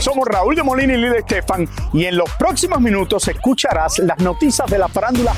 [0.00, 4.66] Somos Raúl de Molina y Lidia Estefan y en los próximos minutos escucharás las noticias
[4.70, 5.34] de la farándula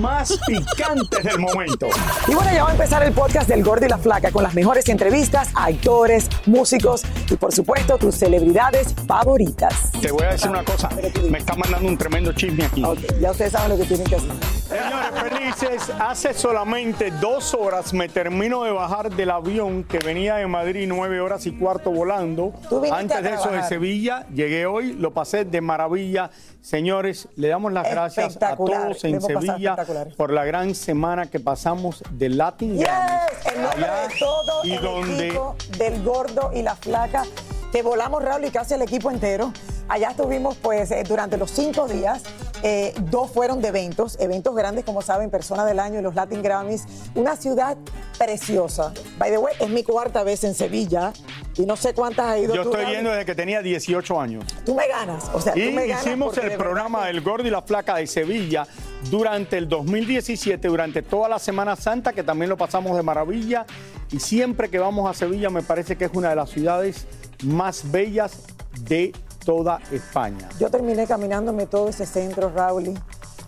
[0.00, 1.88] más picantes del momento.
[2.28, 4.54] Y bueno, ya va a empezar el podcast del Gordi y la Flaca con las
[4.54, 9.90] mejores entrevistas a actores, músicos y por supuesto tus celebridades favoritas.
[10.00, 10.88] Te voy a decir una cosa,
[11.28, 12.84] me está mandando un tremendo chisme aquí.
[12.84, 14.30] Ok, ya ustedes saben lo que tienen que hacer.
[14.64, 20.46] Señores felices, hace solamente dos horas me termino de bajar del avión que venía de
[20.46, 22.52] Madrid nueve horas y cuarto volando.
[22.92, 23.68] Antes de eso de trabajar.
[24.04, 26.30] Sevilla, llegué hoy, lo pasé de maravilla.
[26.60, 29.76] Señores, le damos las gracias a todos en Sevilla
[30.18, 33.46] por la gran semana que pasamos de Latin Yes, Grammys.
[33.54, 37.24] en nombre Allá, de todo y el donde equipo del Gordo y la Flaca.
[37.72, 39.52] Te volamos, Raúl, y casi el equipo entero.
[39.88, 42.22] Allá estuvimos, pues, eh, durante los cinco días.
[42.62, 46.42] Eh, dos fueron de eventos, eventos grandes, como saben, Persona del Año y los Latin
[46.42, 46.84] Grammys.
[47.14, 47.76] Una ciudad
[48.16, 48.92] preciosa.
[49.18, 51.12] By the way, es mi cuarta vez en Sevilla
[51.56, 54.44] y no sé cuántas ha ido yo tú, estoy yendo desde que tenía 18 años.
[54.64, 56.04] Tú me ganas, o sea, tú Y me ganas.
[56.06, 58.66] hicimos el programa que- del Gordo y la Flaca de Sevilla
[59.10, 63.66] durante el 2017, durante toda la Semana Santa, que también lo pasamos de maravilla.
[64.10, 67.06] Y siempre que vamos a Sevilla me parece que es una de las ciudades
[67.44, 68.42] más bellas
[68.80, 69.12] de
[69.44, 70.48] toda España.
[70.58, 72.94] Yo terminé caminándome todo ese centro, Raúl.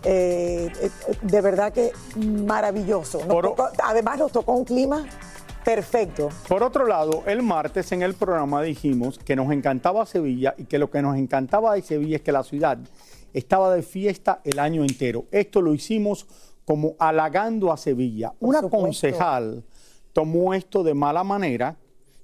[0.03, 0.89] Eh, eh,
[1.23, 3.17] de verdad que maravilloso.
[3.19, 5.05] Nos Por- tocó- además nos tocó un clima
[5.67, 6.29] perfecto.
[6.47, 10.79] Por otro lado, el martes en el programa dijimos que nos encantaba Sevilla y que
[10.79, 12.77] lo que nos encantaba de Sevilla es que la ciudad
[13.33, 15.25] estaba de fiesta el año entero.
[15.29, 16.25] Esto lo hicimos
[16.63, 18.31] como halagando a Sevilla.
[18.39, 18.85] Una supuesto.
[18.85, 19.65] concejal
[20.13, 21.75] tomó esto de mala manera,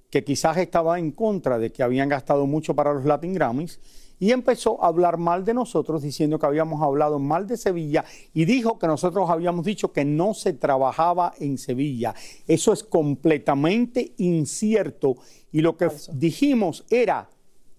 [0.10, 3.78] que quizás estaba en contra de que habían gastado mucho para los Latin Grammys,
[4.24, 8.46] y empezó a hablar mal de nosotros, diciendo que habíamos hablado mal de Sevilla, y
[8.46, 12.16] dijo que nosotros habíamos dicho que no se trabajaba en Sevilla.
[12.48, 15.18] Eso es completamente incierto,
[15.52, 17.30] y lo que dijimos era,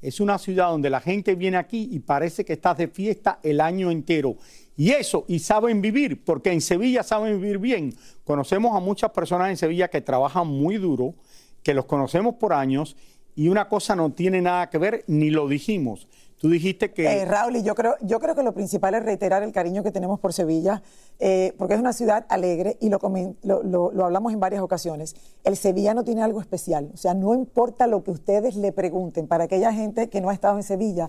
[0.03, 3.59] es una ciudad donde la gente viene aquí y parece que estás de fiesta el
[3.63, 4.37] año entero.
[4.77, 7.95] Y eso, y saben vivir, porque en Sevilla saben vivir bien.
[8.23, 11.15] Conocemos a muchas personas en Sevilla que trabajan muy duro,
[11.63, 12.99] que los conocemos por años,
[13.35, 16.07] y una cosa no tiene nada que ver, ni lo dijimos.
[16.45, 17.07] Tú dijiste que...
[17.07, 19.91] Eh, Raúl, y yo creo, yo creo que lo principal es reiterar el cariño que
[19.91, 20.83] tenemos por Sevilla,
[21.19, 22.99] eh, porque es una ciudad alegre y lo,
[23.43, 25.17] lo- lo hablamos en varias ocasiones.
[25.43, 29.45] El sevillano tiene algo especial, o sea, no importa lo que ustedes le pregunten, para
[29.45, 31.09] aquella gente que no ha estado en Sevilla,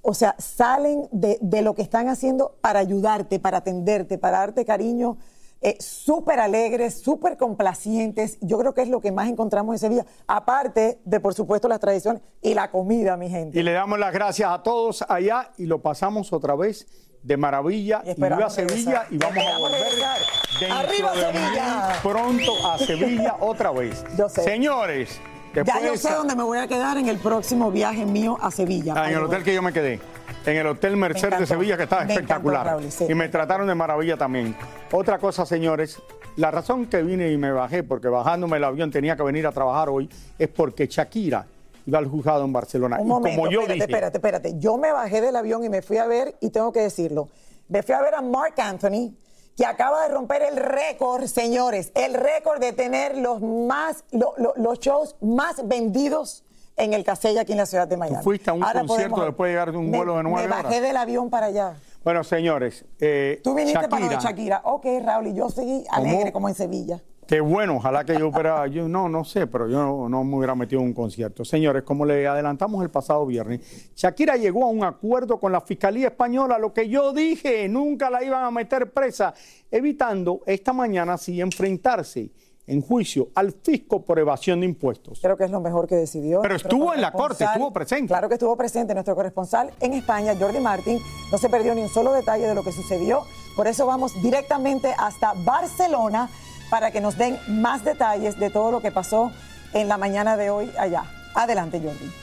[0.00, 4.64] o sea, salen de, de lo que están haciendo para ayudarte, para atenderte, para darte
[4.64, 5.18] cariño.
[5.62, 8.38] Eh, súper alegres, súper complacientes.
[8.40, 11.80] Yo creo que es lo que más encontramos en Sevilla, aparte de, por supuesto, las
[11.80, 13.58] tradiciones y la comida, mi gente.
[13.58, 16.86] Y le damos las gracias a todos allá y lo pasamos otra vez
[17.22, 18.02] de maravilla.
[18.04, 19.82] Y viva Sevilla y vamos a volver
[20.70, 21.88] ¡Arriba Sevilla!
[22.02, 24.04] pronto a Sevilla otra vez.
[24.18, 24.42] Yo sé.
[24.42, 25.20] Señores,
[25.54, 28.50] Ya yo sé esa- dónde me voy a quedar en el próximo viaje mío a
[28.50, 28.94] Sevilla.
[28.96, 30.00] Ah, en el hotel que yo me quedé.
[30.44, 31.40] En el Hotel Merced encantó.
[31.40, 32.66] de Sevilla, que encantó, espectacular.
[32.66, 33.06] Raúl, sí.
[33.08, 34.56] Y me trataron de maravilla también.
[34.90, 35.98] Otra cosa, señores,
[36.36, 39.52] la razón que vine y me bajé, porque bajándome el avión tenía que venir a
[39.52, 40.08] trabajar hoy,
[40.38, 41.46] es porque Shakira
[41.86, 42.96] iba al juzgado en Barcelona.
[43.00, 44.58] Un y momento, como yo espérate, dije, espérate, espérate.
[44.58, 47.28] Yo me bajé del avión y me fui a ver, y tengo que decirlo,
[47.68, 49.14] me fui a ver a Mark Anthony,
[49.56, 54.54] que acaba de romper el récord, señores, el récord de tener los más, lo- lo-
[54.56, 56.42] los shows más vendidos
[56.76, 58.22] en el Casella aquí en la ciudad de Miami.
[58.22, 60.66] fuiste a un concierto después de llegar de un Me- vuelo de nueve Me bajé
[60.68, 60.82] horas.
[60.82, 61.74] del avión para allá.
[62.04, 64.60] Bueno, señores, eh, Tú viniste Shakira, para lo de Shakira.
[64.64, 67.00] Ok, Raúl, y yo seguí alegre como en Sevilla.
[67.24, 70.36] Qué bueno, ojalá que yo hubiera, yo no, no sé, pero yo no, no me
[70.36, 71.44] hubiera metido en un concierto.
[71.44, 73.60] Señores, como le adelantamos el pasado viernes,
[73.94, 78.24] Shakira llegó a un acuerdo con la Fiscalía Española, lo que yo dije, nunca la
[78.24, 79.32] iban a meter presa,
[79.70, 82.30] evitando esta mañana sí enfrentarse
[82.72, 85.20] en juicio al fisco por evasión de impuestos.
[85.20, 86.40] Creo que es lo mejor que decidió.
[86.40, 88.08] Pero estuvo en la corte, estuvo presente.
[88.08, 88.94] Claro que estuvo presente.
[88.94, 90.98] Nuestro corresponsal en España, Jordi Martín,
[91.30, 93.24] no se perdió ni un solo detalle de lo que sucedió.
[93.56, 96.30] Por eso vamos directamente hasta Barcelona
[96.70, 99.30] para que nos den más detalles de todo lo que pasó
[99.74, 101.04] en la mañana de hoy allá.
[101.34, 102.21] Adelante, Jordi.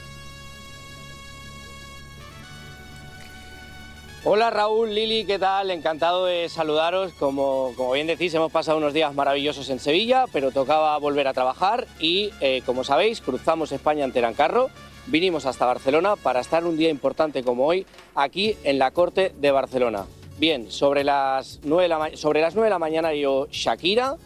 [4.25, 5.71] Hola Raúl, Lili, ¿qué tal?
[5.71, 7.13] Encantado de saludaros.
[7.13, 11.33] Como, como bien decís, hemos pasado unos días maravillosos en Sevilla, pero tocaba volver a
[11.33, 14.69] trabajar y, eh, como sabéis, cruzamos España en carro.
[15.07, 19.51] Vinimos hasta Barcelona para estar un día importante como hoy aquí en la Corte de
[19.51, 20.05] Barcelona.
[20.37, 24.17] Bien, sobre las 9 de la, sobre las 9 de la mañana yo Shakira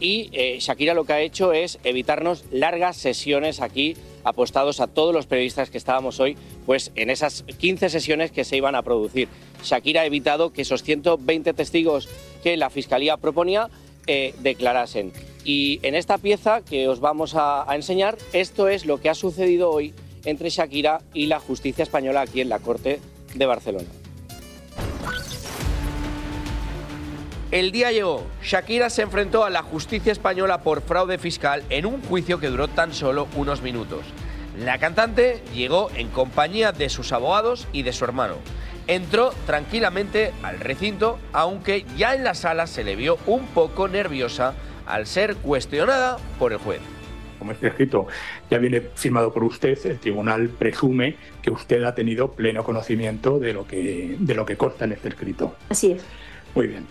[0.00, 5.14] y eh, Shakira lo que ha hecho es evitarnos largas sesiones aquí apostados a todos
[5.14, 6.36] los periodistas que estábamos hoy
[6.66, 9.28] pues en esas 15 sesiones que se iban a producir.
[9.62, 12.08] Shakira ha evitado que esos 120 testigos
[12.42, 13.68] que la Fiscalía proponía
[14.06, 15.12] eh, declarasen.
[15.44, 19.14] Y en esta pieza que os vamos a, a enseñar, esto es lo que ha
[19.14, 19.94] sucedido hoy
[20.24, 23.00] entre Shakira y la justicia española aquí en la Corte
[23.34, 24.01] de Barcelona.
[27.52, 28.26] El día llegó.
[28.42, 32.66] Shakira se enfrentó a la justicia española por fraude fiscal en un juicio que duró
[32.66, 34.06] tan solo unos minutos.
[34.58, 38.36] La cantante llegó en compañía de sus abogados y de su hermano.
[38.86, 44.54] Entró tranquilamente al recinto, aunque ya en la sala se le vio un poco nerviosa
[44.86, 46.80] al ser cuestionada por el juez.
[47.38, 48.06] Como este escrito
[48.50, 53.52] ya viene firmado por usted, el tribunal presume que usted ha tenido pleno conocimiento de
[53.52, 55.54] lo que, de lo que consta en este escrito.
[55.68, 56.02] Así es.
[56.54, 56.86] Muy bien.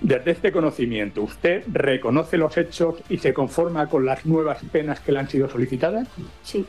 [0.00, 5.12] Desde este conocimiento, ¿usted reconoce los hechos y se conforma con las nuevas penas que
[5.12, 6.08] le han sido solicitadas?
[6.42, 6.64] Sí.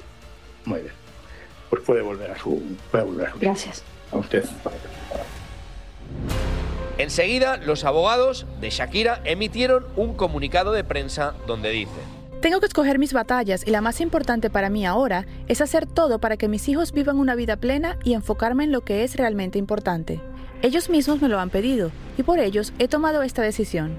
[0.66, 0.94] Muy bien.
[1.70, 2.62] Pues puede volver a su.
[2.92, 3.40] Puede volver a su.
[3.40, 3.84] Gracias.
[4.12, 4.44] A usted.
[6.98, 11.92] Enseguida, los abogados de Shakira emitieron un comunicado de prensa donde dice:
[12.42, 16.20] Tengo que escoger mis batallas y la más importante para mí ahora es hacer todo
[16.20, 19.58] para que mis hijos vivan una vida plena y enfocarme en lo que es realmente
[19.58, 20.20] importante.
[20.62, 23.96] Ellos mismos me lo han pedido y por ellos he tomado esta decisión.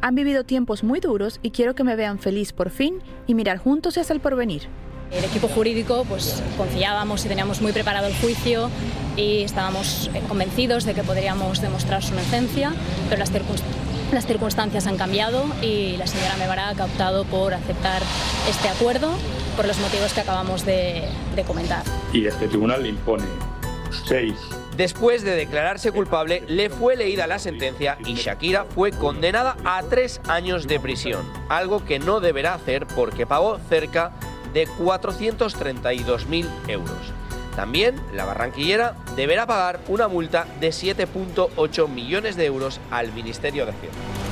[0.00, 3.58] Han vivido tiempos muy duros y quiero que me vean feliz por fin y mirar
[3.58, 4.62] juntos hacia el porvenir.
[5.10, 8.70] El equipo jurídico pues confiábamos y teníamos muy preparado el juicio
[9.16, 12.72] y estábamos convencidos de que podríamos demostrar su inocencia,
[13.08, 13.62] pero las, circunst-
[14.12, 18.02] las circunstancias han cambiado y la señora Mebarak ha optado por aceptar
[18.48, 19.10] este acuerdo
[19.56, 21.02] por los motivos que acabamos de,
[21.34, 21.82] de comentar.
[22.12, 23.24] Y este tribunal le impone
[24.08, 24.34] seis
[24.76, 30.20] Después de declararse culpable, le fue leída la sentencia y Shakira fue condenada a tres
[30.26, 34.12] años de prisión, algo que no deberá hacer porque pagó cerca
[34.52, 37.12] de 432.000 euros.
[37.54, 43.72] También la barranquillera deberá pagar una multa de 7.8 millones de euros al Ministerio de
[43.72, 44.23] Hacienda.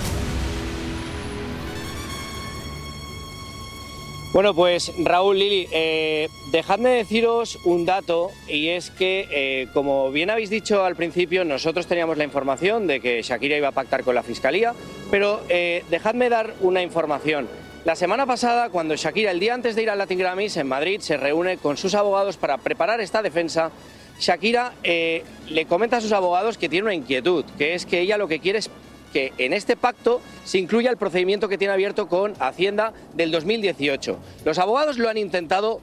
[4.33, 10.31] Bueno, pues Raúl, Lili, eh, dejadme deciros un dato y es que, eh, como bien
[10.31, 14.15] habéis dicho al principio, nosotros teníamos la información de que Shakira iba a pactar con
[14.15, 14.73] la Fiscalía,
[15.11, 17.47] pero eh, dejadme dar una información.
[17.85, 21.01] La semana pasada, cuando Shakira, el día antes de ir al Latin Grammys en Madrid,
[21.01, 23.71] se reúne con sus abogados para preparar esta defensa,
[24.19, 28.29] Shakira le comenta a sus abogados que tiene una inquietud, que es que ella lo
[28.29, 28.71] que quiere es
[29.13, 34.19] que en este pacto se incluya el procedimiento que tiene abierto con Hacienda del 2018.
[34.45, 35.81] Los abogados lo han intentado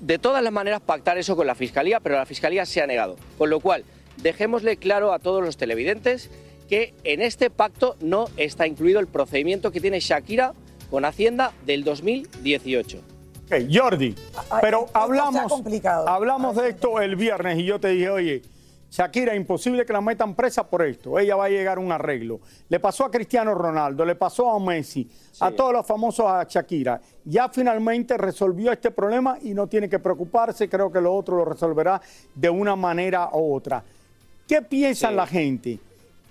[0.00, 3.16] de todas las maneras pactar eso con la Fiscalía, pero la Fiscalía se ha negado.
[3.38, 3.84] Con lo cual,
[4.18, 6.30] dejémosle claro a todos los televidentes
[6.68, 10.54] que en este pacto no está incluido el procedimiento que tiene Shakira
[10.90, 12.98] con Hacienda del 2018.
[13.44, 14.14] Ok, Jordi,
[14.60, 15.52] pero hablamos,
[16.06, 18.42] hablamos de esto el viernes y yo te dije, oye,
[18.92, 21.18] Shakira, imposible que la metan presa por esto.
[21.18, 22.40] Ella va a llegar a un arreglo.
[22.68, 25.08] Le pasó a Cristiano Ronaldo, le pasó a Messi,
[25.40, 27.00] a todos los famosos a Shakira.
[27.24, 30.68] Ya finalmente resolvió este problema y no tiene que preocuparse.
[30.68, 32.02] Creo que lo otro lo resolverá
[32.34, 33.82] de una manera u otra.
[34.46, 35.14] ¿Qué piensa Sí.
[35.14, 35.78] la gente?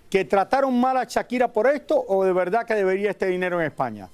[0.07, 3.65] ¿Que trataron mal a Shakira por esto o de verdad que debería este dinero en
[3.65, 4.07] España?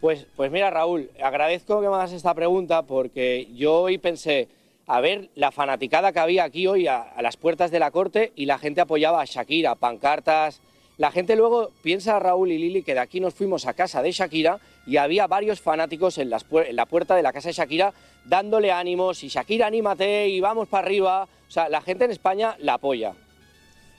[0.00, 4.48] Pues, pues mira, Raúl, agradezco que me hagas esta pregunta porque yo hoy pensé,
[4.92, 8.44] a ver la fanaticada que había aquí hoy a, las puertas de la corte y
[8.44, 10.60] la gente apoyaba a Shakira, pancartas.
[10.98, 14.12] La gente luego piensa, Raúl y Lili, que de aquí nos fuimos a casa de
[14.12, 17.94] Shakira y había varios fanáticos en, en la puerta de la casa de Shakira
[18.26, 21.22] dándole ánimos y Shakira, anímate y vamos para arriba.
[21.22, 23.14] O sea, la gente en España la apoya.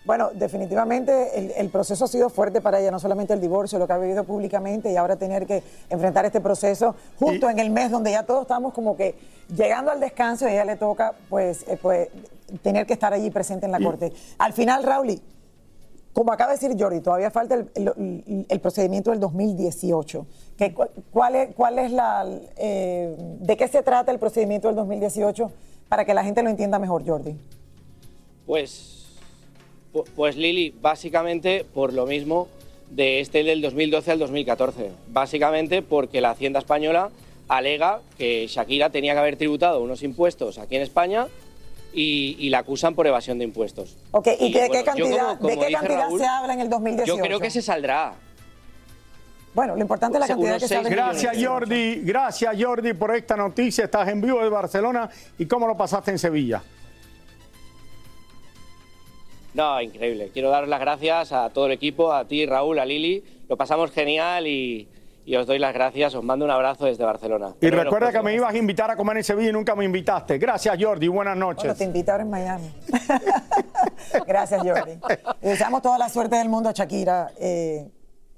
[0.05, 3.87] Bueno, definitivamente el, el proceso ha sido fuerte para ella, no solamente el divorcio, lo
[3.87, 7.89] que ha vivido públicamente y ahora tener que enfrentar este proceso justo en el mes
[7.89, 9.15] donde ya todos estamos como que
[9.55, 12.09] llegando al descanso y a ella le toca pues, eh, pues
[12.61, 14.11] tener que estar allí presente en la corte.
[14.39, 15.21] Al final, Raúl,
[16.11, 20.25] como acaba de decir Jordi, todavía falta el, el- el procedimiento del 2018.
[20.57, 20.83] ¿Qué- cu-
[21.13, 25.49] cuál, es, cuál es la, eh, ¿De qué se trata el procedimiento del 2018
[25.87, 27.35] para que la gente lo entienda mejor, Jordi?
[28.45, 29.02] Pues, pu-
[30.15, 32.47] pues Lili, básicamente por lo mismo
[32.89, 34.91] de este del 2012 al 2014.
[35.07, 37.09] Básicamente porque la Hacienda Española
[37.47, 41.27] alega que Shakira tenía que haber tributado unos impuestos aquí en España
[41.93, 43.95] y, y la acusan por evasión de impuestos.
[44.11, 46.53] Ok, ¿y, de, bueno, qué cantidad, como- como ¿de qué dice cantidad Raúl, se habla
[46.53, 47.15] en el 2018?
[47.17, 48.13] Yo creo que se saldrá.
[49.53, 51.51] Bueno, lo importante es la cantidad que se habla Gracias 2018.
[51.51, 53.83] Jordi, gracias Jordi por esta noticia.
[53.85, 55.07] Estás en vivo de Barcelona
[55.37, 56.63] y cómo lo pasaste en Sevilla.
[59.53, 60.29] No, increíble.
[60.33, 63.23] Quiero dar las gracias a todo el equipo, a ti, Raúl, a Lili.
[63.47, 64.87] Lo pasamos genial y,
[65.25, 66.15] y os doy las gracias.
[66.15, 67.49] Os mando un abrazo desde Barcelona.
[67.57, 69.85] Y Pero recuerda que me ibas a invitar a comer en Sevilla y nunca me
[69.85, 70.37] invitaste.
[70.39, 71.77] Gracias Jordi, buenas Bueno, noches.
[71.77, 72.71] te invito ahora en Miami.
[74.27, 74.97] Gracias, Jordi.
[75.41, 77.87] Le deseamos toda la suerte del mundo a Shakira eh,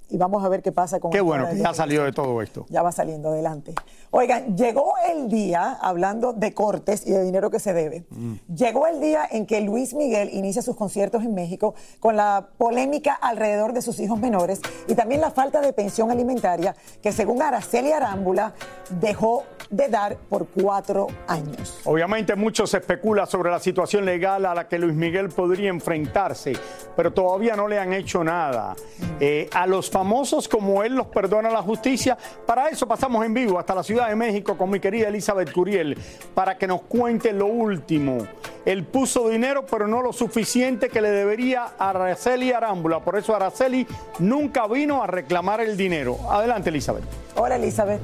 [0.08, 2.66] y vamos a ver qué pasa con Qué bueno que ya salió de todo esto.
[2.68, 3.74] Ya va saliendo adelante.
[4.10, 8.06] Oigan, llegó el día, hablando de cortes y de dinero que se debe,
[8.54, 13.14] llegó el día en que Luis Miguel inicia sus conciertos en México con la polémica
[13.14, 17.92] alrededor de sus hijos menores y también la falta de pensión alimentaria que según Araceli
[17.92, 18.54] Arámbula
[19.00, 21.80] dejó de dar por cuatro años.
[21.84, 26.52] Obviamente mucho se especula sobre la situación legal a la que Luis Miguel podría enfrentarse,
[26.94, 28.76] pero todavía no le han hecho nada.
[29.20, 32.18] Eh, a los famosos como él los perdona la justicia.
[32.44, 35.96] Para eso pasamos en vivo hasta la Ciudad de México con mi querida Elizabeth Curiel,
[36.34, 38.18] para que nos cuente lo último.
[38.66, 43.00] Él puso dinero, pero no lo suficiente que le debería a Araceli Arámbula.
[43.00, 43.86] Por eso Araceli
[44.18, 46.18] nunca vino a reclamar el dinero.
[46.28, 47.04] Adelante, Elizabeth.
[47.34, 48.02] Hola, Elizabeth.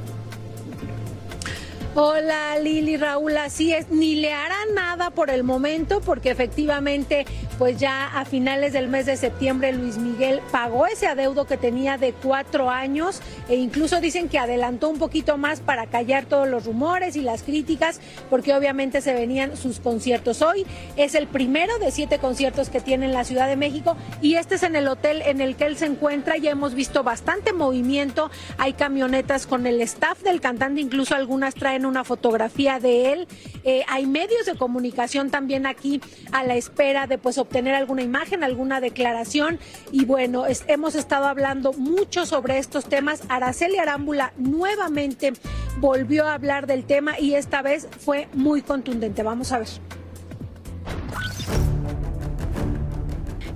[1.94, 7.26] Hola Lili, Raúl, así es, ni le hará nada por el momento porque efectivamente
[7.58, 11.98] pues ya a finales del mes de septiembre Luis Miguel pagó ese adeudo que tenía
[11.98, 16.64] de cuatro años e incluso dicen que adelantó un poquito más para callar todos los
[16.64, 20.42] rumores y las críticas porque obviamente se venían sus conciertos.
[20.42, 20.66] Hoy
[20.96, 24.56] es el primero de siete conciertos que tiene en la Ciudad de México y este
[24.56, 26.36] es en el hotel en el que él se encuentra.
[26.36, 31.86] Ya hemos visto bastante movimiento, hay camionetas con el staff del cantante, incluso algunas traen
[31.86, 33.28] una fotografía de él.
[33.64, 36.00] Eh, hay medios de comunicación también aquí
[36.32, 39.58] a la espera de pues obtener alguna imagen, alguna declaración.
[39.90, 43.22] Y bueno, hemos estado hablando mucho sobre estos temas.
[43.28, 45.32] Araceli Arámbula nuevamente
[45.78, 49.22] volvió a hablar del tema y esta vez fue muy contundente.
[49.22, 49.68] Vamos a ver.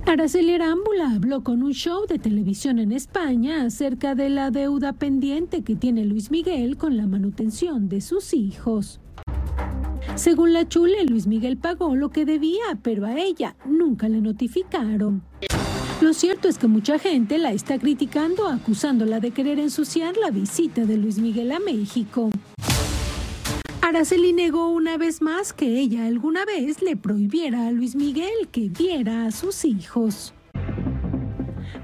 [0.05, 5.63] Araceli Arámbula habló con un show de televisión en España acerca de la deuda pendiente
[5.63, 9.01] que tiene Luis Miguel con la manutención de sus hijos.
[10.17, 15.21] Según la Chule, Luis Miguel pagó lo que debía, pero a ella nunca le notificaron.
[16.01, 20.85] Lo cierto es que mucha gente la está criticando, acusándola de querer ensuciar la visita
[20.85, 22.31] de Luis Miguel a México.
[23.81, 28.69] Araceli negó una vez más que ella alguna vez le prohibiera a Luis Miguel que
[28.69, 30.33] viera a sus hijos.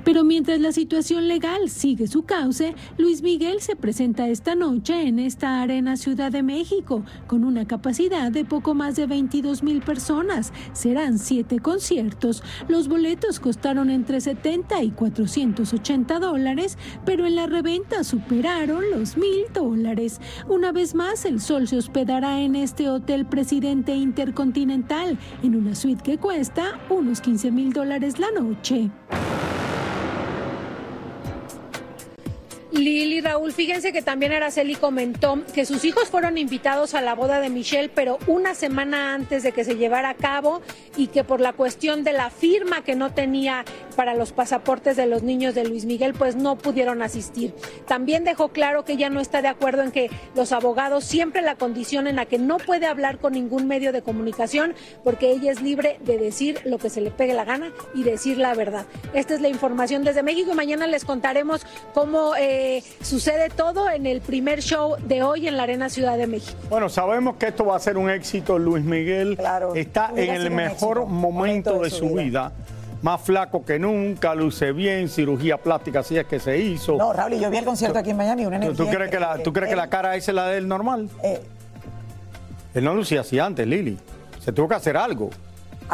[0.03, 5.19] Pero mientras la situación legal sigue su cauce, Luis Miguel se presenta esta noche en
[5.19, 10.51] esta arena Ciudad de México con una capacidad de poco más de 22 mil personas.
[10.73, 12.43] Serán siete conciertos.
[12.67, 19.45] Los boletos costaron entre 70 y 480 dólares, pero en la reventa superaron los mil
[19.53, 20.19] dólares.
[20.47, 26.03] Una vez más, el Sol se hospedará en este hotel Presidente Intercontinental en una suite
[26.03, 28.89] que cuesta unos 15 mil dólares la noche.
[32.73, 37.39] Lili Raúl, fíjense que también Araceli comentó que sus hijos fueron invitados a la boda
[37.39, 40.63] de Michelle, pero una semana antes de que se llevara a cabo
[40.97, 43.63] y que por la cuestión de la firma que no tenía
[43.95, 47.53] para los pasaportes de los niños de Luis Miguel, pues no pudieron asistir.
[47.87, 51.55] También dejó claro que ella no está de acuerdo en que los abogados siempre la
[51.55, 55.99] condicionen a que no puede hablar con ningún medio de comunicación porque ella es libre
[56.01, 58.87] de decir lo que se le pegue la gana y decir la verdad.
[59.13, 62.62] Esta es la información desde México y mañana les contaremos cómo eh,
[63.01, 66.57] sucede todo en el primer show de hoy en la Arena Ciudad de México.
[66.69, 68.59] Bueno, sabemos que esto va a ser un éxito.
[68.59, 69.37] Luis Miguel
[69.75, 72.51] está en el mejor éxito, momento de su vida.
[73.01, 76.95] Más flaco que nunca, luce bien, cirugía plástica así es que se hizo.
[76.95, 79.19] No, Raúl, yo vi el concierto aquí en Miami, una ¿Tú, energía tú crees que
[79.19, 79.37] la.
[79.43, 81.09] ¿Tú crees que la cara esa es la de él normal?
[81.21, 81.41] Eh.
[82.73, 83.97] Él no lucía así antes, Lili.
[84.39, 85.29] Se tuvo que hacer algo.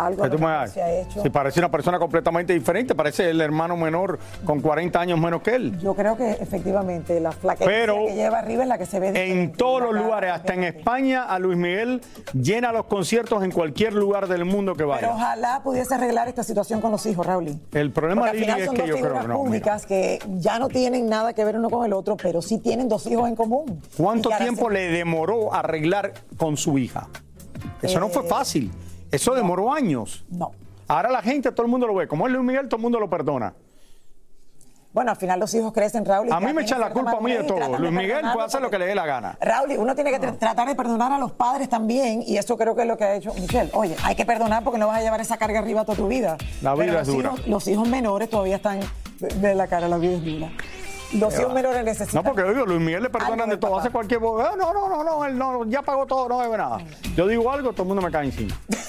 [0.05, 1.21] Algo Que se ha hecho.
[1.21, 5.55] Si parece una persona completamente diferente, parece el hermano menor con 40 años menos que
[5.55, 5.77] él.
[5.79, 9.07] Yo creo que efectivamente la flaqueza Pero que lleva arriba es la que se ve
[9.09, 9.57] En diferente.
[9.57, 12.01] todos los lugares, hasta en España, a Luis Miguel
[12.33, 15.11] llena los conciertos en cualquier lugar del mundo que Pero vaya.
[15.13, 17.59] ojalá pudiese arreglar esta situación con los hijos, Raúl.
[17.73, 19.19] El problema final es que yo creo que no.
[19.23, 19.35] mira.
[19.35, 22.87] públicas que ya no tienen nada que ver uno con el otro, pero sí tienen
[22.89, 23.81] dos hijos en común.
[23.97, 27.07] ¿Cuánto tiempo se- le demoró arreglar con su hija?
[27.81, 28.71] Eso no fue Eh, fácil.
[29.11, 30.23] Eso demoró años.
[30.29, 30.51] No.
[30.87, 32.07] Ahora la gente, todo el mundo lo ve.
[32.07, 33.53] Como es Luis Miguel, todo el mundo lo perdona.
[34.91, 36.27] Bueno, al final los hijos crecen, Raúl.
[36.29, 37.77] y A mí me echan la culpa a mí de todo.
[37.77, 39.37] Luis Miguel puede hacer lo que le dé la gana.
[39.39, 42.75] Raúl, uno tiene que tr- tratar de perdonar a los padres también, y eso creo
[42.75, 43.69] que es lo que ha hecho Michelle.
[43.73, 46.37] Oye, hay que perdonar porque no vas a llevar esa carga arriba toda tu vida.
[46.63, 47.29] La vida Pero es los dura.
[47.29, 48.79] Hijos, los hijos menores todavía están
[49.19, 50.49] de, de la cara, la vida es dura.
[51.13, 52.23] Los hijos menores necesitan.
[52.23, 53.81] No, porque digo, Luis Miguel le perdonan de todo, papá.
[53.83, 54.55] hace cualquier boba.
[54.55, 56.79] No, no, no, no, él no, ya pagó todo, no debe nada.
[57.15, 58.55] Yo digo algo, todo el mundo me cae encima.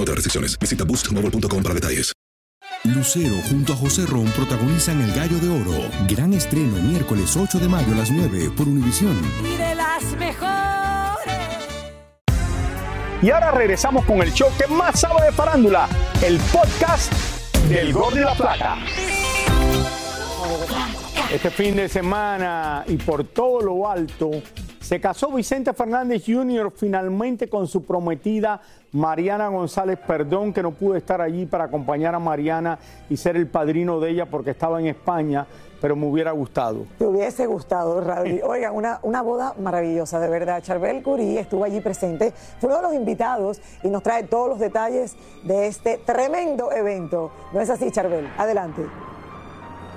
[0.00, 0.58] otras restricciones.
[0.58, 2.12] Visita boostmobile.com para detalles.
[2.84, 5.90] Lucero junto a José Ron protagonizan El Gallo de Oro.
[6.08, 9.16] Gran estreno miércoles 8 de mayo a las 9 por Univisión.
[9.44, 11.34] Y de las mejores.
[13.20, 15.88] Y ahora regresamos con el show que más sabe de farándula,
[16.22, 17.12] el podcast
[17.68, 18.78] del Gol de la Plata.
[21.32, 24.30] Este fin de semana y por todo lo alto,
[24.88, 26.72] se casó Vicente Fernández Jr.
[26.74, 29.98] finalmente con su prometida Mariana González.
[29.98, 32.78] Perdón que no pude estar allí para acompañar a Mariana
[33.10, 35.46] y ser el padrino de ella porque estaba en España,
[35.82, 36.86] pero me hubiera gustado.
[36.96, 38.40] Te hubiese gustado, Raúl.
[38.42, 40.62] Oigan, una, una boda maravillosa, de verdad.
[40.62, 44.58] Charbel Curí estuvo allí presente, fue uno de los invitados y nos trae todos los
[44.58, 47.30] detalles de este tremendo evento.
[47.52, 48.26] ¿No es así, Charbel?
[48.38, 48.86] Adelante.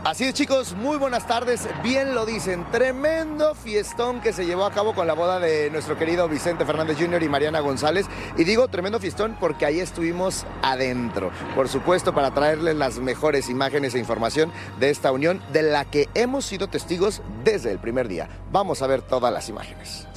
[0.03, 4.71] Así es chicos, muy buenas tardes, bien lo dicen, tremendo fiestón que se llevó a
[4.71, 7.21] cabo con la boda de nuestro querido Vicente Fernández Jr.
[7.21, 8.07] y Mariana González.
[8.35, 13.93] Y digo tremendo fiestón porque ahí estuvimos adentro, por supuesto para traerles las mejores imágenes
[13.93, 18.27] e información de esta unión de la que hemos sido testigos desde el primer día.
[18.51, 20.07] Vamos a ver todas las imágenes.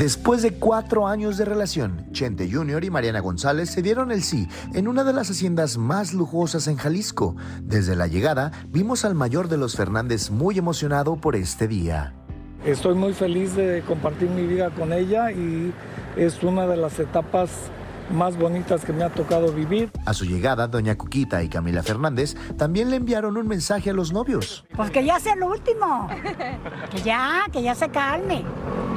[0.00, 2.84] Después de cuatro años de relación, Chente Jr.
[2.84, 6.78] y Mariana González se dieron el sí en una de las haciendas más lujosas en
[6.78, 7.36] Jalisco.
[7.62, 12.14] Desde la llegada, vimos al mayor de los Fernández muy emocionado por este día.
[12.64, 15.70] Estoy muy feliz de compartir mi vida con ella y
[16.16, 17.50] es una de las etapas
[18.10, 19.90] más bonitas que me ha tocado vivir.
[20.06, 24.12] A su llegada, doña Cuquita y Camila Fernández también le enviaron un mensaje a los
[24.12, 24.64] novios.
[24.76, 26.08] Pues que ya sea el último.
[26.90, 28.44] Que ya, que ya se calme.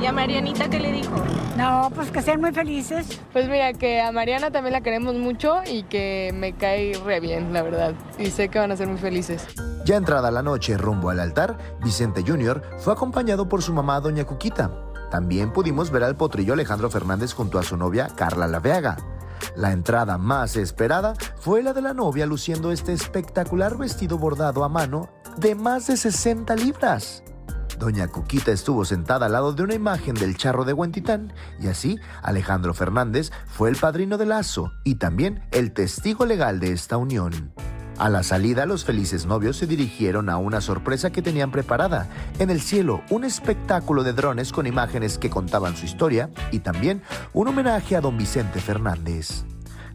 [0.03, 1.15] ¿Y a Marianita qué le dijo?
[1.55, 3.21] No, pues que sean muy felices.
[3.31, 7.53] Pues mira, que a Mariana también la queremos mucho y que me cae re bien,
[7.53, 7.93] la verdad.
[8.19, 9.47] Y sé que van a ser muy felices.
[9.85, 12.61] Ya entrada la noche rumbo al altar, Vicente Jr.
[12.79, 14.71] fue acompañado por su mamá, doña Cuquita.
[15.09, 18.97] También pudimos ver al potrillo Alejandro Fernández junto a su novia Carla Laveaga.
[19.55, 24.69] La entrada más esperada fue la de la novia luciendo este espectacular vestido bordado a
[24.69, 27.23] mano de más de 60 libras.
[27.79, 31.97] Doña Cuquita estuvo sentada al lado de una imagen del charro de Huentitán y así
[32.21, 37.53] Alejandro Fernández fue el padrino de lazo y también el testigo legal de esta unión.
[37.97, 42.07] A la salida, los felices novios se dirigieron a una sorpresa que tenían preparada.
[42.39, 47.03] En el cielo, un espectáculo de drones con imágenes que contaban su historia y también
[47.33, 49.45] un homenaje a don Vicente Fernández.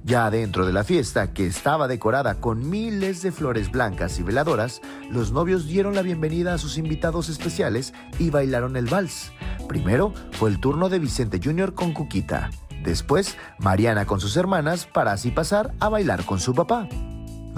[0.09, 4.81] Ya dentro de la fiesta, que estaba decorada con miles de flores blancas y veladoras,
[5.11, 9.33] los novios dieron la bienvenida a sus invitados especiales y bailaron el vals.
[9.69, 11.75] Primero fue el turno de Vicente Jr.
[11.75, 12.49] con Cuquita.
[12.83, 16.89] Después, Mariana con sus hermanas para así pasar a bailar con su papá.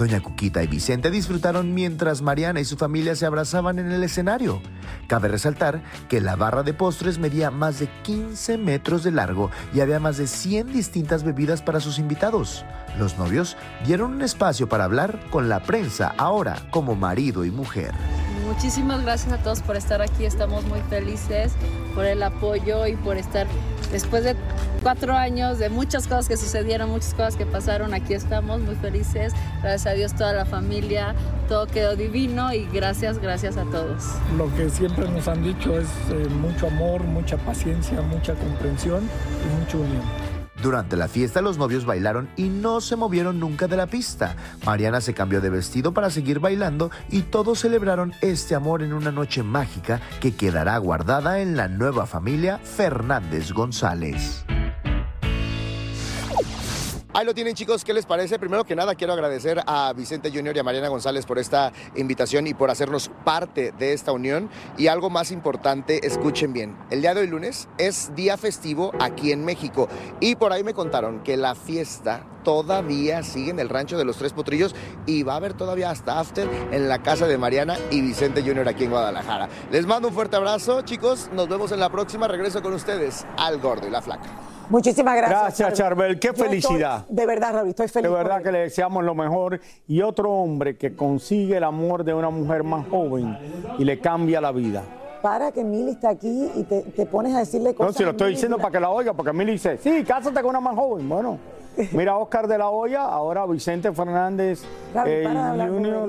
[0.01, 4.59] Doña Cuquita y Vicente disfrutaron mientras Mariana y su familia se abrazaban en el escenario.
[5.05, 9.79] Cabe resaltar que la barra de postres medía más de 15 metros de largo y
[9.79, 12.65] había más de 100 distintas bebidas para sus invitados.
[12.97, 17.91] Los novios dieron un espacio para hablar con la prensa ahora como marido y mujer.
[18.45, 21.53] Muchísimas gracias a todos por estar aquí, estamos muy felices
[21.95, 23.47] por el apoyo y por estar
[23.91, 24.35] después de
[24.83, 29.33] cuatro años de muchas cosas que sucedieron, muchas cosas que pasaron, aquí estamos muy felices,
[29.61, 31.15] gracias a Dios toda la familia,
[31.47, 34.03] todo quedó divino y gracias, gracias a todos.
[34.37, 39.03] Lo que siempre nos han dicho es eh, mucho amor, mucha paciencia, mucha comprensión
[39.45, 40.20] y mucha unión.
[40.61, 44.35] Durante la fiesta los novios bailaron y no se movieron nunca de la pista.
[44.65, 49.11] Mariana se cambió de vestido para seguir bailando y todos celebraron este amor en una
[49.11, 54.45] noche mágica que quedará guardada en la nueva familia Fernández González.
[57.13, 58.39] Ahí lo tienen chicos, ¿qué les parece?
[58.39, 62.47] Primero que nada quiero agradecer a Vicente Junior y a Mariana González por esta invitación
[62.47, 64.49] y por hacernos parte de esta unión.
[64.77, 69.33] Y algo más importante, escuchen bien, el día de hoy lunes es día festivo aquí
[69.33, 69.89] en México
[70.21, 74.17] y por ahí me contaron que la fiesta todavía sigue en el rancho de los
[74.17, 74.75] Tres Potrillos
[75.05, 78.67] y va a haber todavía hasta after en la casa de Mariana y Vicente Junior
[78.67, 79.49] aquí en Guadalajara.
[79.71, 83.59] Les mando un fuerte abrazo chicos, nos vemos en la próxima, regreso con ustedes al
[83.59, 84.29] Gordo y la Flaca.
[84.69, 85.41] Muchísimas gracias.
[85.41, 86.17] Gracias, Charbel.
[86.17, 87.05] Qué Yo estoy- felicidad.
[87.09, 88.09] de verdad, Raúl, estoy feliz.
[88.09, 89.59] De verdad que le deseamos lo mejor.
[89.85, 93.37] Y otro hombre que consigue el amor de una mujer más joven
[93.77, 94.83] y le cambia la vida.
[95.21, 97.95] Para que Mili está aquí y te, te pones a decirle No, cosas.
[97.97, 100.51] si lo estoy Mili, diciendo para que la oiga, porque le dice, sí, cásate con
[100.51, 101.07] una más joven.
[101.09, 101.37] Bueno,
[101.93, 104.61] mira Oscar de la Hoya, ahora Vicente Fernández
[104.93, 106.07] Raúl, eh, para Junior.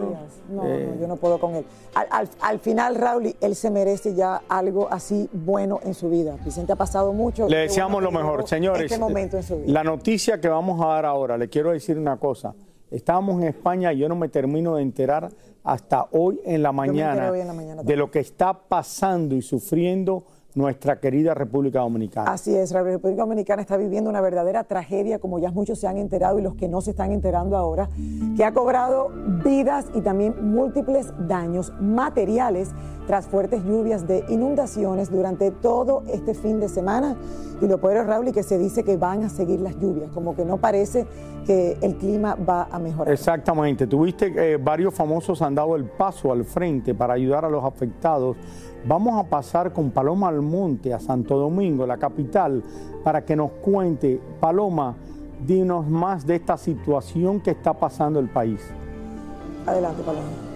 [0.51, 1.65] No, eh, no, yo no puedo con él.
[1.95, 6.37] Al, al- al final, Raúl, él se merece ya algo así bueno en su vida.
[6.45, 7.49] Vicente ha pasado mucho.
[7.49, 8.91] Le deseamos bueno lo mejor, llegó señores.
[8.93, 9.73] Este momento en su vida.
[9.73, 12.55] La noticia que vamos a dar ahora, le quiero decir una cosa.
[12.91, 15.31] Estábamos en España y yo no me termino de enterar
[15.65, 18.53] hasta hoy en la me enteré mañana, hoy en la mañana de lo que está
[18.53, 22.31] pasando y sufriendo nuestra querida República Dominicana.
[22.31, 25.97] Así es, la República Dominicana está viviendo una verdadera tragedia, como ya muchos se han
[25.97, 27.89] enterado y los que no se están enterando ahora,
[28.37, 29.11] que ha cobrado
[29.45, 32.71] vidas y también múltiples daños materiales
[33.13, 37.15] tras fuertes lluvias de inundaciones durante todo este fin de semana.
[37.61, 40.11] Y lo peor es, Raúl, y que se dice que van a seguir las lluvias,
[40.13, 41.07] como que no parece
[41.45, 43.13] que el clima va a mejorar.
[43.13, 47.63] Exactamente, tuviste eh, varios famosos han dado el paso al frente para ayudar a los
[47.63, 48.39] afectados.
[48.87, 52.63] Vamos a pasar con Paloma Almonte a Santo Domingo, la capital,
[53.05, 54.97] para que nos cuente, Paloma,
[55.47, 58.63] dinos más de esta situación que está pasando el país.
[59.67, 60.52] Adelante, Paloma.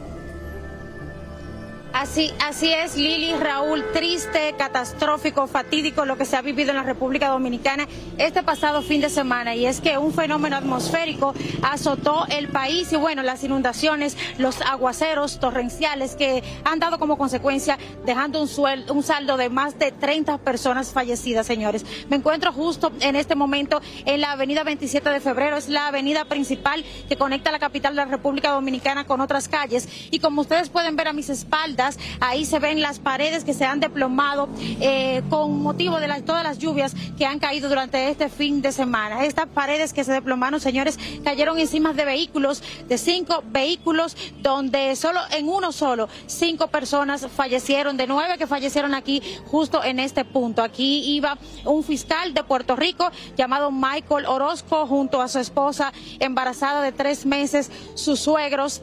[1.98, 6.82] Así, así es, Lili, Raúl, triste, catastrófico, fatídico lo que se ha vivido en la
[6.82, 9.54] República Dominicana este pasado fin de semana.
[9.54, 11.32] Y es que un fenómeno atmosférico
[11.62, 17.78] azotó el país y bueno, las inundaciones, los aguaceros torrenciales que han dado como consecuencia
[18.04, 18.50] dejando un,
[18.90, 21.86] un saldo de más de 30 personas fallecidas, señores.
[22.10, 26.26] Me encuentro justo en este momento en la avenida 27 de febrero, es la avenida
[26.26, 29.88] principal que conecta la capital de la República Dominicana con otras calles.
[30.10, 31.85] Y como ustedes pueden ver a mis espaldas,
[32.20, 34.48] ahí se ven las paredes que se han deplomado
[34.80, 39.24] eh, con motivo de todas las lluvias que han caído durante este fin de semana.
[39.24, 45.20] Estas paredes que se desplomaron, señores, cayeron encima de vehículos, de cinco vehículos, donde solo
[45.30, 50.62] en uno solo cinco personas fallecieron, de nueve que fallecieron aquí justo en este punto.
[50.62, 56.82] Aquí iba un fiscal de Puerto Rico llamado Michael Orozco junto a su esposa embarazada
[56.82, 58.82] de tres meses, sus suegros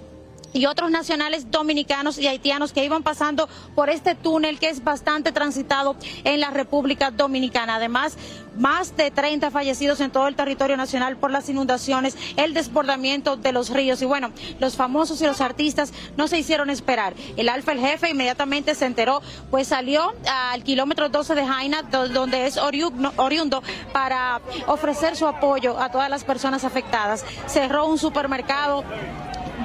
[0.53, 5.31] y otros nacionales dominicanos y haitianos que iban pasando por este túnel que es bastante
[5.31, 7.75] transitado en la República Dominicana.
[7.75, 8.17] Además,
[8.57, 13.51] más de 30 fallecidos en todo el territorio nacional por las inundaciones, el desbordamiento de
[13.51, 14.01] los ríos.
[14.01, 17.15] Y bueno, los famosos y los artistas no se hicieron esperar.
[17.35, 22.09] El Alfa, el jefe, inmediatamente se enteró, pues salió al kilómetro 12 de Jaina, do-
[22.09, 27.25] donde es oriundo, para ofrecer su apoyo a todas las personas afectadas.
[27.47, 28.83] Cerró un supermercado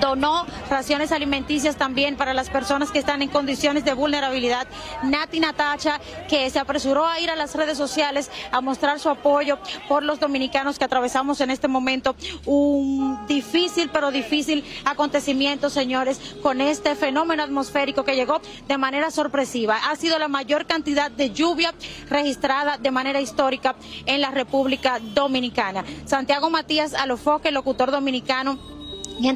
[0.01, 4.67] donó raciones alimenticias también para las personas que están en condiciones de vulnerabilidad.
[5.03, 9.59] Nati Natacha, que se apresuró a ir a las redes sociales a mostrar su apoyo
[9.89, 16.61] por los dominicanos que atravesamos en este momento un difícil, pero difícil acontecimiento, señores, con
[16.61, 19.79] este fenómeno atmosférico que llegó de manera sorpresiva.
[19.91, 21.75] Ha sido la mayor cantidad de lluvia
[22.09, 25.85] registrada de manera histórica en la República Dominicana.
[26.07, 28.78] Santiago Matías Alofoque, locutor dominicano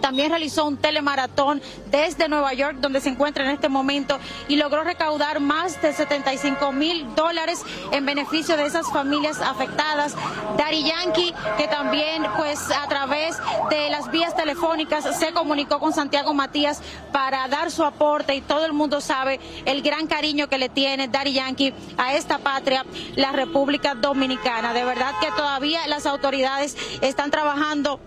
[0.01, 4.19] también realizó un telemaratón desde Nueva York, donde se encuentra en este momento,
[4.49, 10.15] y logró recaudar más de 75 mil dólares en beneficio de esas familias afectadas.
[10.57, 13.37] Dari Yankee, que también, pues, a través
[13.71, 16.81] de las vías telefónicas se comunicó con Santiago Matías
[17.13, 21.09] para dar su aporte, y todo el mundo sabe el gran cariño que le tiene
[21.09, 22.85] Dari Yankee a esta patria,
[23.17, 24.73] la República Dominicana.
[24.73, 28.01] De verdad que todavía las autoridades están trabajando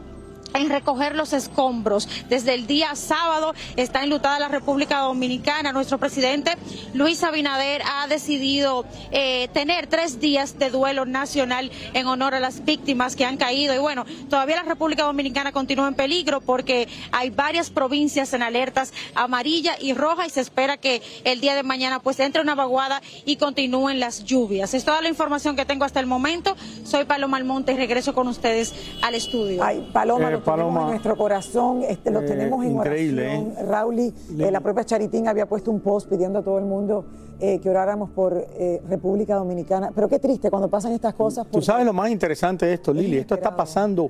[0.56, 2.08] en recoger los escombros.
[2.30, 5.72] Desde el día sábado está enlutada la República Dominicana.
[5.72, 6.56] Nuestro presidente
[6.94, 12.64] Luis Abinader ha decidido eh, tener tres días de duelo nacional en honor a las
[12.64, 13.74] víctimas que han caído.
[13.76, 18.94] Y bueno, todavía la República Dominicana continúa en peligro porque hay varias provincias en alertas
[19.14, 23.02] amarilla y roja y se espera que el día de mañana pues entre una vaguada
[23.26, 24.74] y continúen las lluvias.
[24.74, 26.56] Es toda la información que tengo hasta el momento.
[26.84, 29.64] Soy Paloma Almonte y regreso con ustedes al estudio.
[29.64, 33.68] Ay, Paloma, lo tenemos en nuestro corazón, este, lo eh, tenemos en increíble, oración.
[33.68, 37.06] Raúl, y, eh, la propia Charitín había puesto un post pidiendo a todo el mundo
[37.42, 39.92] eh, que oráramos por eh, República Dominicana.
[39.94, 41.46] Pero qué triste cuando pasan estas cosas.
[41.52, 43.18] Tú sabes lo más interesante de esto, Lili.
[43.18, 44.10] Esto está pasando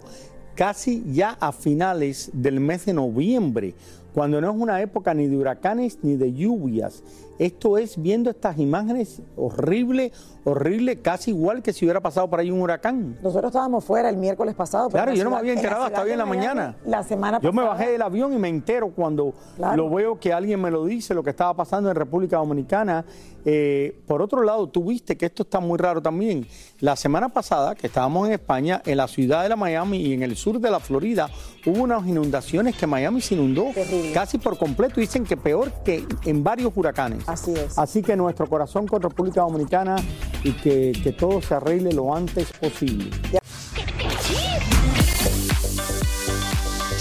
[0.54, 3.74] casi ya a finales del mes de noviembre,
[4.14, 7.04] cuando no es una época ni de huracanes ni de lluvias.
[7.38, 10.12] Esto es viendo estas imágenes horrible,
[10.46, 13.18] horrible, casi igual que si hubiera pasado por ahí un huracán.
[13.22, 14.90] Nosotros estábamos fuera el miércoles pasado.
[14.90, 16.78] Claro, yo no me había en enterado hasta hoy en la mañana.
[16.86, 19.76] La semana Yo me bajé del avión y me entero cuando Claro.
[19.76, 23.04] lo veo que alguien me lo dice, lo que estaba pasando en República Dominicana.
[23.48, 26.48] Eh, por otro lado, tú viste que esto está muy raro también.
[26.80, 30.24] La semana pasada, que estábamos en España, en la ciudad de la Miami y en
[30.24, 31.30] el sur de la Florida,
[31.66, 33.68] hubo unas inundaciones que Miami se inundó
[34.14, 35.00] casi por completo.
[35.00, 37.25] Dicen que peor que en varios huracanes.
[37.28, 37.78] Así es.
[37.78, 39.96] Así que nuestro corazón con República Dominicana
[40.44, 43.10] y que, que todo se arregle lo antes posible.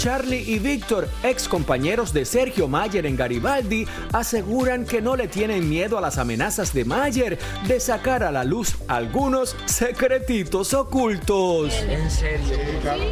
[0.05, 5.67] Charlie y Víctor, ex compañeros de Sergio Mayer en Garibaldi, aseguran que no le tienen
[5.67, 11.73] miedo a las amenazas de Mayer de sacar a la luz algunos secretitos ocultos.
[11.89, 12.55] En serio,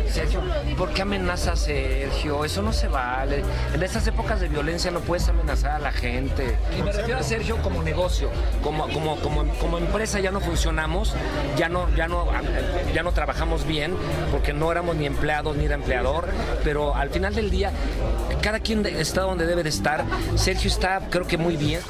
[0.08, 0.44] Sergio,
[0.78, 2.46] ¿por qué amenazas Sergio?
[2.46, 3.44] Eso no se vale.
[3.74, 6.60] En estas épocas de violencia no puedes amenazar a la gente.
[6.78, 8.30] Y me refiero a Sergio como negocio,
[8.62, 11.16] como, como, como, como empresa ya no funcionamos,
[11.58, 12.28] ya no, ya, no,
[12.94, 13.96] ya no trabajamos bien,
[14.30, 16.28] porque no éramos ni empleados ni era empleador,
[16.64, 17.72] pero al final del día,
[18.42, 20.04] cada quien está donde debe de estar.
[20.36, 21.82] Sergio está, creo que muy bien.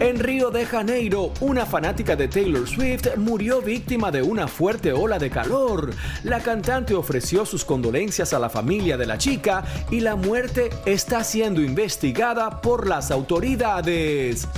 [0.00, 5.18] En Río de Janeiro, una fanática de Taylor Swift murió víctima de una fuerte ola
[5.18, 5.92] de calor.
[6.24, 11.22] La cantante ofreció sus condolencias a la familia de la chica y la muerte está
[11.22, 14.48] siendo investigada por las autoridades.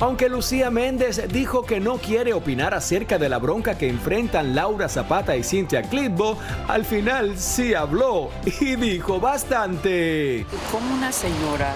[0.00, 4.88] Aunque Lucía Méndez dijo que no quiere opinar acerca de la bronca que enfrentan Laura
[4.88, 10.46] Zapata y Cintia Clitbo, al final sí habló y dijo bastante.
[10.72, 11.74] como una señora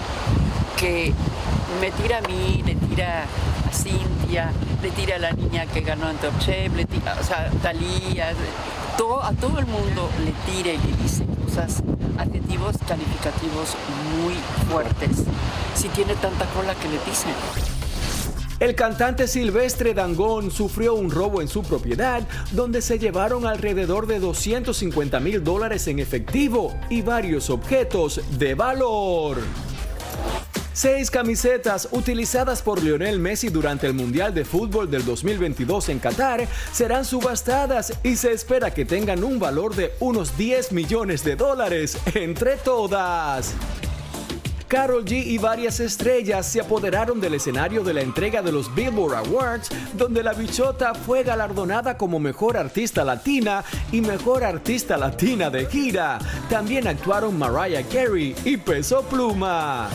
[0.75, 1.13] que
[1.79, 3.25] me tira a mí, le tira
[3.69, 7.23] a Cintia, le tira a la niña que ganó en Top Chef, le tira, o
[7.23, 8.33] sea, Talía,
[9.21, 11.83] a todo el mundo le tira y le dice cosas,
[12.17, 13.75] adjetivos calificativos
[14.17, 14.33] muy
[14.67, 15.25] fuertes.
[15.75, 17.74] Si tiene tanta cola que le dicen.
[18.65, 24.19] El cantante Silvestre Dangón sufrió un robo en su propiedad donde se llevaron alrededor de
[24.19, 29.37] 250 mil dólares en efectivo y varios objetos de valor.
[30.73, 36.47] Seis camisetas utilizadas por Lionel Messi durante el Mundial de Fútbol del 2022 en Qatar
[36.71, 41.99] serán subastadas y se espera que tengan un valor de unos 10 millones de dólares
[42.15, 43.53] entre todas.
[44.67, 49.15] Carol G y varias estrellas se apoderaron del escenario de la entrega de los Billboard
[49.15, 55.65] Awards, donde la bichota fue galardonada como mejor artista latina y mejor artista latina de
[55.65, 56.19] gira.
[56.49, 59.89] También actuaron Mariah Carey y Peso Pluma.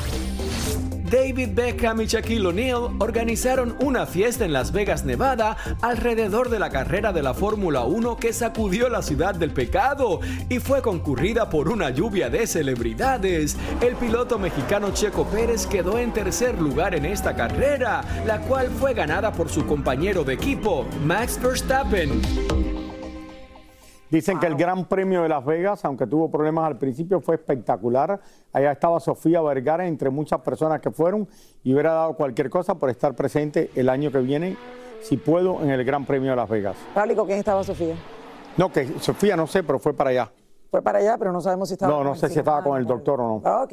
[1.10, 6.70] David Beckham y Shaquille O'Neal organizaron una fiesta en Las Vegas, Nevada, alrededor de la
[6.70, 11.68] carrera de la Fórmula 1 que sacudió la ciudad del pecado y fue concurrida por
[11.68, 13.56] una lluvia de celebridades.
[13.80, 18.94] El piloto mexicano Checo Pérez quedó en tercer lugar en esta carrera, la cual fue
[18.94, 22.69] ganada por su compañero de equipo, Max Verstappen.
[24.10, 28.20] Dicen que el Gran Premio de Las Vegas, aunque tuvo problemas al principio, fue espectacular.
[28.52, 31.28] Allá estaba Sofía Vergara, entre muchas personas que fueron,
[31.62, 34.56] y hubiera dado cualquier cosa por estar presente el año que viene,
[35.00, 36.76] si puedo, en el Gran Premio de Las Vegas.
[36.92, 37.94] Pablo, ¿con quién estaba Sofía?
[38.56, 40.32] No, que Sofía no sé, pero fue para allá.
[40.70, 41.92] Fue para allá, pero no sabemos si estaba.
[41.92, 43.62] No, no sé si estaba con el doctor o no.
[43.62, 43.72] Ok.